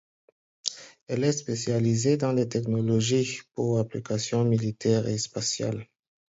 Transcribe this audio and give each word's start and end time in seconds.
Elle 1.07 1.23
est 1.23 1.31
spécialisée 1.31 2.17
dans 2.17 2.31
les 2.31 2.49
technologies 2.49 3.41
pour 3.53 3.77
applications 3.77 4.43
militaires 4.45 5.05
et 5.07 5.19
spatiales. 5.19 5.85